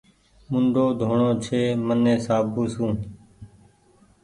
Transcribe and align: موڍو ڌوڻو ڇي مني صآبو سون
موڍو 0.49 0.85
ڌوڻو 0.99 1.29
ڇي 1.43 1.61
مني 1.85 2.15
صآبو 2.25 2.63
سون 2.73 2.91